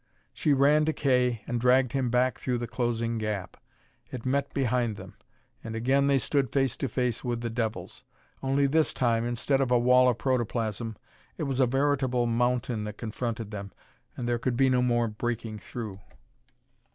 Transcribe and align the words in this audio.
She 0.33 0.51
ran 0.51 0.85
to 0.85 0.93
Kay 0.93 1.43
and 1.45 1.61
dragged 1.61 1.93
him 1.93 2.09
back 2.09 2.39
through 2.39 2.57
the 2.57 2.65
closing 2.65 3.19
gap. 3.19 3.55
It 4.09 4.25
met 4.25 4.51
behind 4.51 4.95
them, 4.95 5.13
and 5.63 5.75
again 5.75 6.07
they 6.07 6.17
stood 6.17 6.49
face 6.49 6.75
to 6.77 6.87
face 6.89 7.23
with 7.23 7.41
the 7.41 7.51
devils. 7.51 8.03
Only 8.41 8.65
this 8.65 8.95
time, 8.95 9.27
instead 9.27 9.61
of 9.61 9.69
a 9.69 9.77
wall 9.77 10.09
of 10.09 10.17
protoplasm, 10.17 10.95
it 11.37 11.43
was 11.43 11.59
a 11.59 11.67
veritable 11.67 12.25
mountain 12.25 12.83
that 12.85 12.97
confronted 12.97 13.51
them, 13.51 13.73
and 14.17 14.27
there 14.27 14.39
could 14.39 14.57
be 14.57 14.71
no 14.71 14.81
more 14.81 15.07
breaking 15.07 15.59
through. 15.59 15.99